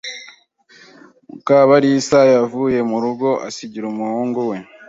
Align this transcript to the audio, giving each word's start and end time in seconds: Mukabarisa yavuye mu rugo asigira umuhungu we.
Mukabarisa 1.29 2.19
yavuye 2.35 2.79
mu 2.89 2.97
rugo 3.03 3.29
asigira 3.47 3.85
umuhungu 3.93 4.39
we. 4.49 4.57